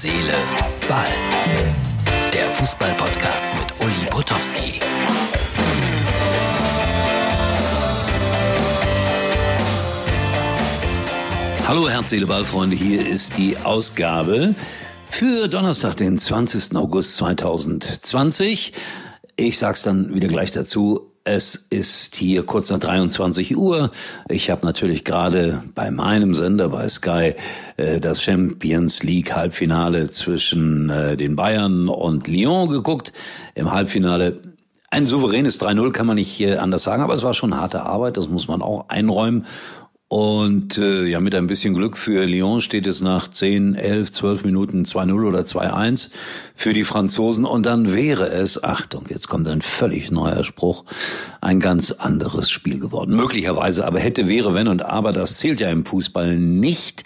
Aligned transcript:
Seele, 0.00 0.32
Ball. 0.88 1.06
Der 2.32 2.48
Fußball-Podcast 2.50 3.48
mit 3.58 3.80
Uli 3.84 4.08
Potowski. 4.08 4.80
Hallo 11.66 11.88
Herz, 11.88 12.10
Seele, 12.10 12.26
Ball, 12.26 12.44
Freunde. 12.44 12.76
Hier 12.76 13.08
ist 13.08 13.36
die 13.36 13.56
Ausgabe 13.56 14.54
für 15.10 15.48
Donnerstag, 15.48 15.96
den 15.96 16.16
20. 16.16 16.76
August 16.76 17.16
2020. 17.16 18.74
Ich 19.34 19.58
sag's 19.58 19.82
dann 19.82 20.14
wieder 20.14 20.28
gleich 20.28 20.52
dazu. 20.52 21.07
Es 21.30 21.56
ist 21.68 22.16
hier 22.16 22.42
kurz 22.42 22.70
nach 22.70 22.78
23 22.78 23.54
Uhr. 23.54 23.90
Ich 24.30 24.48
habe 24.48 24.64
natürlich 24.64 25.04
gerade 25.04 25.62
bei 25.74 25.90
meinem 25.90 26.32
Sender 26.32 26.70
bei 26.70 26.88
Sky 26.88 27.34
äh, 27.76 28.00
das 28.00 28.22
Champions 28.22 29.02
League 29.02 29.36
Halbfinale 29.36 30.10
zwischen 30.10 30.88
äh, 30.88 31.18
den 31.18 31.36
Bayern 31.36 31.90
und 31.90 32.28
Lyon 32.28 32.70
geguckt. 32.70 33.12
Im 33.54 33.70
Halbfinale 33.70 34.40
ein 34.90 35.04
souveränes 35.04 35.60
3-0 35.60 35.92
kann 35.92 36.06
man 36.06 36.16
nicht 36.16 36.42
anders 36.42 36.84
sagen, 36.84 37.02
aber 37.02 37.12
es 37.12 37.22
war 37.22 37.34
schon 37.34 37.54
harte 37.54 37.82
Arbeit, 37.82 38.16
das 38.16 38.26
muss 38.26 38.48
man 38.48 38.62
auch 38.62 38.88
einräumen. 38.88 39.44
Und 40.08 40.78
äh, 40.78 41.04
ja, 41.04 41.20
mit 41.20 41.34
ein 41.34 41.46
bisschen 41.46 41.74
Glück 41.74 41.98
für 41.98 42.24
Lyon 42.24 42.62
steht 42.62 42.86
es 42.86 43.02
nach 43.02 43.28
10, 43.28 43.74
11, 43.74 44.10
12 44.10 44.44
Minuten 44.44 44.84
2-0 44.84 45.26
oder 45.26 45.40
2-1 45.40 46.10
für 46.54 46.72
die 46.72 46.84
Franzosen. 46.84 47.44
Und 47.44 47.66
dann 47.66 47.92
wäre 47.92 48.30
es, 48.30 48.64
Achtung, 48.64 49.04
jetzt 49.10 49.28
kommt 49.28 49.46
ein 49.48 49.60
völlig 49.60 50.10
neuer 50.10 50.44
Spruch, 50.44 50.86
ein 51.42 51.60
ganz 51.60 51.92
anderes 51.92 52.50
Spiel 52.50 52.80
geworden. 52.80 53.14
Möglicherweise, 53.16 53.86
aber 53.86 54.00
hätte, 54.00 54.28
wäre, 54.28 54.54
wenn 54.54 54.68
und 54.68 54.80
aber, 54.80 55.12
das 55.12 55.36
zählt 55.36 55.60
ja 55.60 55.68
im 55.68 55.84
Fußball 55.84 56.38
nicht. 56.38 57.04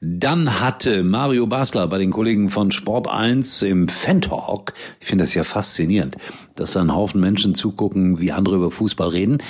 Dann 0.00 0.60
hatte 0.60 1.02
Mario 1.02 1.46
Basler 1.46 1.86
bei 1.88 1.98
den 1.98 2.10
Kollegen 2.10 2.48
von 2.48 2.72
Sport 2.72 3.06
1 3.06 3.60
im 3.60 3.86
Fan-Talk, 3.86 4.72
ich 4.98 5.06
finde 5.06 5.24
das 5.24 5.34
ja 5.34 5.42
faszinierend, 5.42 6.16
dass 6.56 6.72
da 6.72 6.80
ein 6.80 6.94
Haufen 6.94 7.20
Menschen 7.20 7.54
zugucken, 7.54 8.18
wie 8.18 8.32
andere 8.32 8.56
über 8.56 8.70
Fußball 8.70 9.08
reden, 9.08 9.42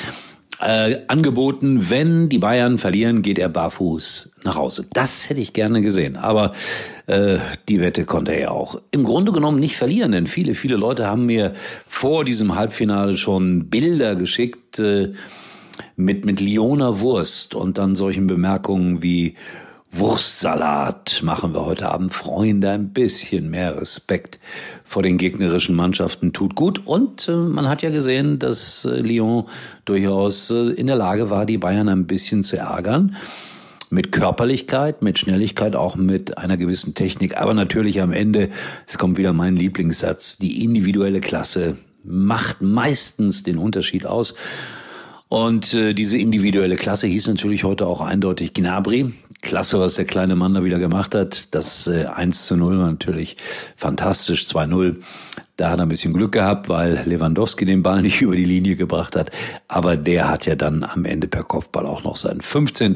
äh, 0.60 0.98
angeboten, 1.08 1.90
wenn 1.90 2.28
die 2.28 2.38
Bayern 2.38 2.78
verlieren, 2.78 3.22
geht 3.22 3.38
er 3.38 3.48
barfuß 3.48 4.32
nach 4.44 4.56
Hause. 4.56 4.86
Das 4.92 5.28
hätte 5.28 5.40
ich 5.40 5.52
gerne 5.52 5.82
gesehen. 5.82 6.16
Aber 6.16 6.52
äh, 7.06 7.38
die 7.68 7.80
Wette 7.80 8.04
konnte 8.04 8.32
er 8.32 8.40
ja 8.40 8.50
auch 8.50 8.80
im 8.90 9.04
Grunde 9.04 9.32
genommen 9.32 9.58
nicht 9.58 9.76
verlieren, 9.76 10.12
denn 10.12 10.26
viele, 10.26 10.54
viele 10.54 10.76
Leute 10.76 11.06
haben 11.06 11.26
mir 11.26 11.52
vor 11.86 12.24
diesem 12.24 12.54
Halbfinale 12.54 13.16
schon 13.16 13.68
Bilder 13.68 14.14
geschickt 14.14 14.78
äh, 14.78 15.12
mit, 15.96 16.24
mit 16.24 16.40
Lioner 16.40 17.00
Wurst 17.00 17.54
und 17.54 17.78
dann 17.78 17.94
solchen 17.94 18.26
Bemerkungen 18.26 19.02
wie 19.02 19.34
Wurstsalat 19.92 21.20
machen 21.24 21.52
wir 21.52 21.66
heute 21.66 21.90
Abend. 21.90 22.14
Freunde, 22.14 22.70
ein 22.70 22.90
bisschen 22.90 23.50
mehr 23.50 23.76
Respekt 23.76 24.38
vor 24.84 25.02
den 25.02 25.18
gegnerischen 25.18 25.74
Mannschaften 25.74 26.32
tut 26.32 26.54
gut. 26.54 26.86
Und 26.86 27.28
äh, 27.28 27.32
man 27.32 27.68
hat 27.68 27.82
ja 27.82 27.90
gesehen, 27.90 28.38
dass 28.38 28.84
äh, 28.84 29.00
Lyon 29.00 29.46
durchaus 29.84 30.50
äh, 30.50 30.70
in 30.70 30.86
der 30.86 30.96
Lage 30.96 31.28
war, 31.28 31.44
die 31.44 31.58
Bayern 31.58 31.88
ein 31.88 32.06
bisschen 32.06 32.44
zu 32.44 32.56
ärgern. 32.56 33.16
Mit 33.90 34.12
Körperlichkeit, 34.12 35.02
mit 35.02 35.18
Schnelligkeit, 35.18 35.74
auch 35.74 35.96
mit 35.96 36.38
einer 36.38 36.56
gewissen 36.56 36.94
Technik. 36.94 37.36
Aber 37.36 37.54
natürlich 37.54 38.00
am 38.00 38.12
Ende, 38.12 38.50
es 38.86 38.96
kommt 38.96 39.18
wieder 39.18 39.32
mein 39.32 39.56
Lieblingssatz, 39.56 40.38
die 40.38 40.62
individuelle 40.62 41.20
Klasse 41.20 41.76
macht 42.04 42.62
meistens 42.62 43.42
den 43.42 43.58
Unterschied 43.58 44.06
aus. 44.06 44.34
Und 45.30 45.74
äh, 45.74 45.94
diese 45.94 46.18
individuelle 46.18 46.74
Klasse 46.74 47.06
hieß 47.06 47.28
natürlich 47.28 47.62
heute 47.62 47.86
auch 47.86 48.00
eindeutig 48.00 48.52
Gnabry. 48.52 49.12
Klasse, 49.42 49.78
was 49.78 49.94
der 49.94 50.04
kleine 50.04 50.34
Mann 50.34 50.54
da 50.54 50.64
wieder 50.64 50.80
gemacht 50.80 51.14
hat. 51.14 51.54
Das 51.54 51.86
äh, 51.86 52.06
1 52.06 52.48
zu 52.48 52.56
0 52.56 52.78
war 52.78 52.90
natürlich 52.90 53.36
fantastisch, 53.76 54.42
2-0. 54.42 54.96
Da 55.60 55.68
hat 55.68 55.78
er 55.78 55.82
ein 55.82 55.90
bisschen 55.90 56.14
Glück 56.14 56.32
gehabt, 56.32 56.70
weil 56.70 57.02
Lewandowski 57.04 57.66
den 57.66 57.82
Ball 57.82 58.00
nicht 58.02 58.22
über 58.22 58.34
die 58.34 58.46
Linie 58.46 58.76
gebracht 58.76 59.14
hat. 59.14 59.30
Aber 59.68 59.98
der 59.98 60.30
hat 60.30 60.46
ja 60.46 60.54
dann 60.54 60.84
am 60.84 61.04
Ende 61.04 61.28
per 61.28 61.42
Kopfball 61.42 61.84
auch 61.84 62.02
noch 62.02 62.16
sein 62.16 62.40
15. 62.40 62.94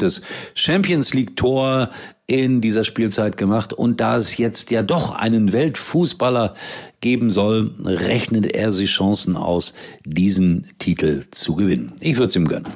Champions 0.55 1.13
League 1.13 1.37
Tor 1.37 1.91
in 2.27 2.63
dieser 2.63 2.85
Spielzeit 2.85 3.37
gemacht. 3.37 3.75
Und 3.75 4.01
da 4.01 4.17
es 4.17 4.39
jetzt 4.39 4.71
ja 4.71 4.83
doch 4.83 5.15
einen 5.15 5.53
Weltfußballer 5.53 6.55
geben 7.03 7.29
soll, 7.29 7.73
rechnet 7.85 8.47
er 8.47 8.73
sich 8.73 8.93
Chancen 8.93 9.37
aus, 9.37 9.75
diesen 10.07 10.69
Titel 10.79 11.25
zu 11.33 11.57
gewinnen. 11.57 11.93
Ich 12.01 12.17
würde 12.17 12.29
es 12.29 12.37
ihm 12.37 12.49
gönnen. 12.49 12.69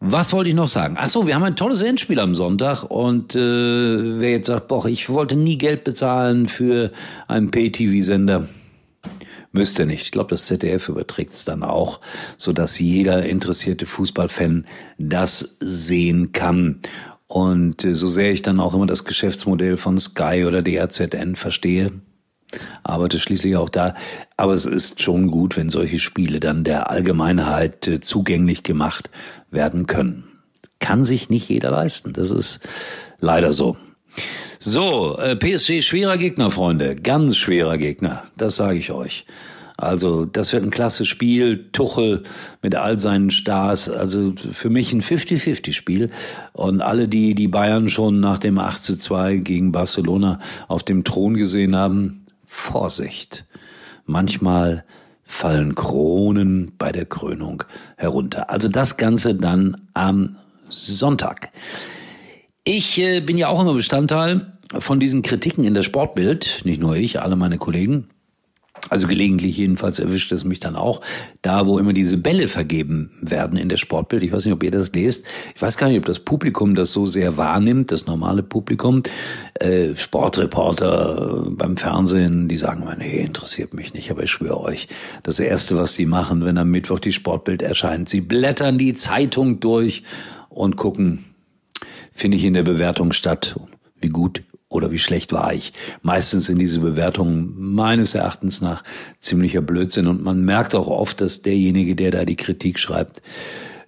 Was 0.00 0.34
wollte 0.34 0.50
ich 0.50 0.54
noch 0.54 0.68
sagen? 0.68 0.96
Ach 0.98 1.06
so, 1.06 1.26
wir 1.26 1.34
haben 1.34 1.44
ein 1.44 1.56
tolles 1.56 1.80
Endspiel 1.80 2.20
am 2.20 2.34
Sonntag 2.34 2.84
und 2.84 3.34
äh, 3.36 3.38
wer 4.20 4.32
jetzt 4.32 4.48
sagt, 4.48 4.68
boah, 4.68 4.84
ich 4.84 5.08
wollte 5.08 5.34
nie 5.34 5.56
Geld 5.56 5.82
bezahlen 5.82 6.46
für 6.46 6.90
einen 7.28 7.50
Pay-TV-Sender, 7.50 8.48
müsste 9.52 9.86
nicht. 9.86 10.02
Ich 10.02 10.10
glaube, 10.10 10.30
das 10.30 10.46
ZDF 10.46 10.88
überträgt 10.88 11.34
es 11.34 11.44
dann 11.44 11.62
auch, 11.62 12.00
so 12.36 12.52
dass 12.52 12.78
jeder 12.78 13.24
interessierte 13.24 13.86
Fußballfan 13.86 14.66
das 14.98 15.56
sehen 15.60 16.32
kann. 16.32 16.80
Und 17.26 17.84
äh, 17.84 17.94
so 17.94 18.06
sehr 18.06 18.32
ich 18.32 18.42
dann 18.42 18.60
auch 18.60 18.74
immer 18.74 18.86
das 18.86 19.04
Geschäftsmodell 19.04 19.76
von 19.76 19.98
Sky 19.98 20.44
oder 20.46 20.62
DRZN 20.62 21.36
verstehe, 21.36 21.92
arbeite 22.82 23.18
schließlich 23.18 23.56
auch 23.56 23.68
da. 23.68 23.94
Aber 24.36 24.52
es 24.52 24.66
ist 24.66 25.00
schon 25.02 25.30
gut, 25.30 25.56
wenn 25.56 25.70
solche 25.70 25.98
Spiele 25.98 26.40
dann 26.40 26.64
der 26.64 26.90
Allgemeinheit 26.90 27.88
äh, 27.88 28.00
zugänglich 28.00 28.62
gemacht 28.62 29.10
werden 29.50 29.86
können. 29.86 30.24
Kann 30.78 31.04
sich 31.04 31.30
nicht 31.30 31.48
jeder 31.48 31.70
leisten. 31.70 32.12
Das 32.12 32.30
ist 32.32 32.60
leider 33.18 33.52
so. 33.52 33.76
So, 34.64 35.18
äh, 35.18 35.34
PSG 35.34 35.82
schwerer 35.82 36.16
Gegner, 36.16 36.52
Freunde. 36.52 36.94
Ganz 36.94 37.36
schwerer 37.36 37.78
Gegner. 37.78 38.22
Das 38.36 38.54
sage 38.54 38.78
ich 38.78 38.92
euch. 38.92 39.26
Also 39.76 40.24
das 40.24 40.52
wird 40.52 40.62
ein 40.62 40.70
klasse 40.70 41.04
Spiel. 41.04 41.68
Tuchel 41.72 42.22
mit 42.62 42.76
all 42.76 43.00
seinen 43.00 43.32
Stars. 43.32 43.88
Also 43.90 44.32
für 44.36 44.70
mich 44.70 44.92
ein 44.92 45.02
50-50-Spiel. 45.02 46.10
Und 46.52 46.80
alle, 46.80 47.08
die 47.08 47.34
die 47.34 47.48
Bayern 47.48 47.88
schon 47.88 48.20
nach 48.20 48.38
dem 48.38 48.56
8 48.56 48.80
zu 48.80 48.96
2 48.96 49.38
gegen 49.38 49.72
Barcelona 49.72 50.38
auf 50.68 50.84
dem 50.84 51.02
Thron 51.02 51.34
gesehen 51.34 51.74
haben, 51.74 52.26
Vorsicht. 52.46 53.44
Manchmal 54.06 54.84
fallen 55.24 55.74
Kronen 55.74 56.70
bei 56.78 56.92
der 56.92 57.06
Krönung 57.06 57.64
herunter. 57.96 58.48
Also 58.48 58.68
das 58.68 58.96
Ganze 58.96 59.34
dann 59.34 59.88
am 59.92 60.36
Sonntag. 60.68 61.50
Ich 62.64 62.98
äh, 63.00 63.20
bin 63.20 63.38
ja 63.38 63.48
auch 63.48 63.60
immer 63.60 63.74
Bestandteil 63.74 64.52
von 64.78 65.00
diesen 65.00 65.22
Kritiken 65.22 65.64
in 65.64 65.74
der 65.74 65.82
Sportbild, 65.82 66.62
nicht 66.64 66.80
nur 66.80 66.94
ich, 66.96 67.20
alle 67.20 67.34
meine 67.34 67.58
Kollegen. 67.58 68.08
Also 68.88 69.06
gelegentlich 69.06 69.56
jedenfalls 69.56 69.98
erwischt 69.98 70.32
es 70.32 70.44
mich 70.44 70.60
dann 70.60 70.76
auch, 70.76 71.00
da 71.40 71.66
wo 71.66 71.78
immer 71.78 71.92
diese 71.92 72.18
Bälle 72.18 72.48
vergeben 72.48 73.12
werden 73.20 73.56
in 73.56 73.68
der 73.68 73.76
Sportbild. 73.76 74.22
Ich 74.22 74.32
weiß 74.32 74.44
nicht, 74.44 74.54
ob 74.54 74.62
ihr 74.62 74.70
das 74.70 74.92
lest. 74.92 75.24
Ich 75.54 75.62
weiß 75.62 75.76
gar 75.76 75.88
nicht, 75.88 75.98
ob 75.98 76.04
das 76.04 76.18
Publikum 76.20 76.74
das 76.74 76.92
so 76.92 77.06
sehr 77.06 77.36
wahrnimmt, 77.36 77.90
das 77.90 78.06
normale 78.06 78.42
Publikum. 78.42 79.02
Äh, 79.54 79.94
Sportreporter 79.96 81.46
beim 81.50 81.76
Fernsehen, 81.76 82.48
die 82.48 82.56
sagen 82.56 82.82
immer, 82.82 82.96
nee, 82.96 83.20
interessiert 83.20 83.74
mich 83.74 83.94
nicht, 83.94 84.10
aber 84.10 84.24
ich 84.24 84.30
schwöre 84.30 84.60
euch, 84.60 84.88
das 85.22 85.38
Erste, 85.40 85.76
was 85.76 85.94
sie 85.94 86.06
machen, 86.06 86.44
wenn 86.44 86.58
am 86.58 86.70
Mittwoch 86.70 86.98
die 86.98 87.12
Sportbild 87.12 87.62
erscheint, 87.62 88.08
sie 88.08 88.20
blättern 88.20 88.78
die 88.78 88.94
Zeitung 88.94 89.60
durch 89.60 90.02
und 90.48 90.76
gucken, 90.76 91.31
finde 92.22 92.36
ich 92.36 92.44
in 92.44 92.54
der 92.54 92.62
Bewertung 92.62 93.10
statt, 93.10 93.58
wie 94.00 94.08
gut 94.08 94.44
oder 94.68 94.92
wie 94.92 94.98
schlecht 94.98 95.32
war 95.32 95.52
ich. 95.52 95.72
Meistens 96.02 96.46
sind 96.46 96.60
diese 96.60 96.78
Bewertungen 96.78 97.52
meines 97.56 98.14
Erachtens 98.14 98.60
nach 98.60 98.84
ziemlicher 99.18 99.60
Blödsinn 99.60 100.06
und 100.06 100.22
man 100.22 100.44
merkt 100.44 100.76
auch 100.76 100.86
oft, 100.86 101.20
dass 101.20 101.42
derjenige, 101.42 101.96
der 101.96 102.12
da 102.12 102.24
die 102.24 102.36
Kritik 102.36 102.78
schreibt, 102.78 103.22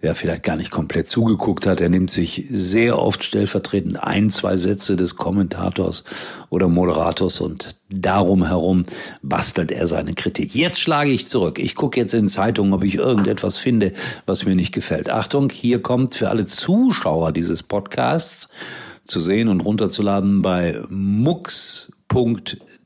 ja 0.05 0.15
vielleicht 0.15 0.43
gar 0.43 0.57
nicht 0.57 0.71
komplett 0.71 1.09
zugeguckt 1.09 1.67
hat. 1.67 1.81
Er 1.81 1.89
nimmt 1.89 2.11
sich 2.11 2.47
sehr 2.51 2.99
oft 2.99 3.25
stellvertretend 3.25 4.03
ein, 4.03 4.31
zwei 4.31 4.57
Sätze 4.57 4.97
des 4.97 5.17
Kommentators 5.17 6.05
oder 6.51 6.69
Moderators 6.69 7.41
und 7.41 7.77
darum 7.89 8.47
herum 8.47 8.85
bastelt 9.23 9.73
er 9.73 9.87
seine 9.87 10.15
Kritik. 10.15 10.55
Jetzt 10.55 10.81
schlage 10.81 11.11
ich 11.11 11.27
zurück. 11.27 11.59
Ich 11.59 11.75
gucke 11.75 12.01
jetzt 12.01 12.15
in 12.15 12.29
Zeitungen, 12.29 12.73
ob 12.73 12.85
ich 12.85 12.95
irgendetwas 12.95 13.57
finde, 13.57 13.93
was 14.27 14.45
mir 14.45 14.55
nicht 14.55 14.73
gefällt. 14.73 15.11
Achtung, 15.11 15.51
hier 15.51 15.83
kommt 15.83 16.15
für 16.15 16.29
alle 16.29 16.45
Zuschauer 16.45 17.33
dieses 17.33 17.63
Podcasts 17.63 18.49
zu 19.05 19.21
sehen 19.21 19.49
und 19.49 19.61
runterzuladen 19.61 20.43
bei 20.43 20.81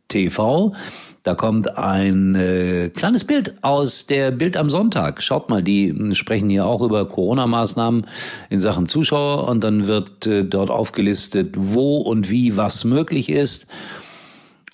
mux.tv. 0.09 0.75
Da 1.23 1.35
kommt 1.35 1.77
ein 1.77 2.35
äh, 2.37 2.91
kleines 2.95 3.25
Bild 3.25 3.63
aus 3.63 4.07
der 4.07 4.31
Bild 4.31 4.57
am 4.57 4.71
Sonntag. 4.71 5.23
Schaut 5.23 5.51
mal, 5.51 5.63
die 5.63 6.15
sprechen 6.15 6.49
hier 6.49 6.65
auch 6.65 6.81
über 6.81 7.07
Corona-Maßnahmen 7.07 8.07
in 8.49 8.61
Sachen 8.61 8.87
Zuschauer 8.87 9.47
und 9.49 9.63
dann 9.63 9.87
wird 9.87 10.27
äh, 10.27 10.45
dort 10.45 10.71
aufgelistet, 10.71 11.55
wo 11.59 11.99
und 11.99 12.31
wie 12.31 12.57
was 12.57 12.85
möglich 12.85 13.29
ist. 13.29 13.67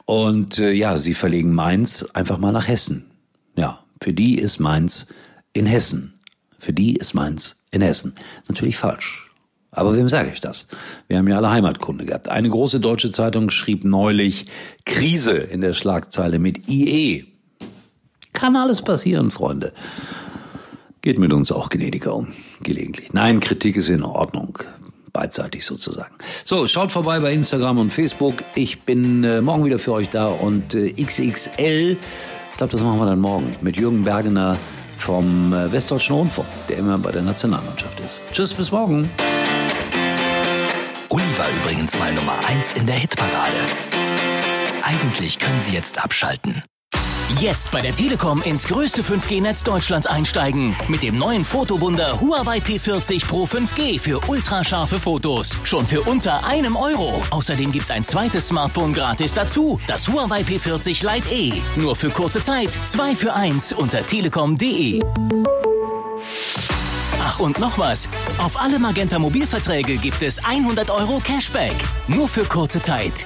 Und 0.04 0.58
äh, 0.58 0.72
ja, 0.72 0.96
sie 0.96 1.14
verlegen 1.14 1.52
Mainz 1.52 2.04
einfach 2.12 2.38
mal 2.38 2.52
nach 2.52 2.68
Hessen. 2.68 3.10
Ja, 3.56 3.80
für 4.00 4.12
die 4.12 4.38
ist 4.38 4.60
Mainz 4.60 5.06
in 5.54 5.66
Hessen. 5.66 6.20
Für 6.58 6.72
die 6.72 6.94
ist 6.94 7.14
Mainz 7.14 7.64
in 7.70 7.80
Hessen. 7.80 8.14
Ist 8.42 8.50
natürlich 8.50 8.76
falsch. 8.76 9.23
Aber 9.74 9.96
wem 9.96 10.08
sage 10.08 10.30
ich 10.32 10.40
das? 10.40 10.66
Wir 11.08 11.18
haben 11.18 11.28
ja 11.28 11.36
alle 11.36 11.50
Heimatkunde 11.50 12.04
gehabt. 12.04 12.28
Eine 12.28 12.48
große 12.48 12.80
deutsche 12.80 13.10
Zeitung 13.10 13.50
schrieb 13.50 13.84
neulich 13.84 14.46
Krise 14.84 15.32
in 15.32 15.60
der 15.60 15.72
Schlagzeile 15.72 16.38
mit 16.38 16.68
IE. 16.70 17.24
Kann 18.32 18.56
alles 18.56 18.82
passieren, 18.82 19.30
Freunde. 19.30 19.72
Geht 21.02 21.18
mit 21.18 21.32
uns 21.32 21.52
auch 21.52 21.68
gnädiger 21.68 22.14
um, 22.14 22.28
gelegentlich. 22.62 23.12
Nein, 23.12 23.40
Kritik 23.40 23.76
ist 23.76 23.88
in 23.88 24.02
Ordnung. 24.02 24.58
Beidseitig 25.12 25.64
sozusagen. 25.64 26.14
So, 26.44 26.66
schaut 26.66 26.90
vorbei 26.90 27.20
bei 27.20 27.32
Instagram 27.32 27.78
und 27.78 27.92
Facebook. 27.92 28.34
Ich 28.54 28.80
bin 28.80 29.22
äh, 29.22 29.40
morgen 29.40 29.64
wieder 29.64 29.78
für 29.78 29.92
euch 29.92 30.10
da 30.10 30.26
und 30.26 30.74
äh, 30.74 30.92
XXL, 30.92 31.96
ich 32.52 32.58
glaube, 32.58 32.72
das 32.72 32.82
machen 32.82 32.98
wir 32.98 33.06
dann 33.06 33.20
morgen 33.20 33.54
mit 33.60 33.76
Jürgen 33.76 34.02
Bergener 34.02 34.56
vom 34.96 35.52
äh, 35.52 35.70
Westdeutschen 35.70 36.16
Rundfunk, 36.16 36.48
der 36.68 36.78
immer 36.78 36.98
bei 36.98 37.12
der 37.12 37.22
Nationalmannschaft 37.22 38.00
ist. 38.00 38.22
Tschüss, 38.32 38.54
bis 38.54 38.72
morgen. 38.72 39.08
War 41.44 41.50
übrigens 41.60 41.98
mal 41.98 42.10
Nummer 42.10 42.38
1 42.46 42.72
in 42.72 42.86
der 42.86 42.96
Hitparade. 42.96 43.66
Eigentlich 44.82 45.38
können 45.38 45.60
Sie 45.60 45.74
jetzt 45.74 46.02
abschalten. 46.02 46.62
Jetzt 47.38 47.70
bei 47.70 47.82
der 47.82 47.92
Telekom 47.92 48.40
ins 48.40 48.66
größte 48.66 49.02
5G-Netz 49.02 49.62
Deutschlands 49.62 50.06
einsteigen. 50.06 50.74
Mit 50.88 51.02
dem 51.02 51.18
neuen 51.18 51.44
Fotowunder 51.44 52.18
Huawei 52.18 52.60
P40 52.60 53.26
Pro 53.26 53.44
5G 53.44 54.00
für 54.00 54.20
ultrascharfe 54.26 54.98
Fotos. 54.98 55.58
Schon 55.64 55.86
für 55.86 56.00
unter 56.00 56.46
einem 56.46 56.76
Euro. 56.76 57.22
Außerdem 57.28 57.72
gibt's 57.72 57.90
ein 57.90 58.04
zweites 58.04 58.48
Smartphone 58.48 58.94
gratis 58.94 59.34
dazu. 59.34 59.78
Das 59.86 60.08
Huawei 60.08 60.40
P40 60.40 61.14
Lite 61.14 61.34
E. 61.34 61.52
Nur 61.76 61.94
für 61.94 62.08
kurze 62.08 62.40
Zeit. 62.40 62.70
Zwei 62.86 63.14
für 63.14 63.34
eins 63.34 63.74
unter 63.74 64.06
telekom.de. 64.06 65.00
Ach 67.34 67.40
und 67.40 67.58
noch 67.58 67.78
was. 67.78 68.08
Auf 68.38 68.60
alle 68.60 68.78
Magenta 68.78 69.18
Mobilverträge 69.18 69.96
gibt 69.96 70.22
es 70.22 70.38
100 70.44 70.88
Euro 70.90 71.18
Cashback. 71.18 71.74
Nur 72.06 72.28
für 72.28 72.44
kurze 72.44 72.80
Zeit. 72.80 73.24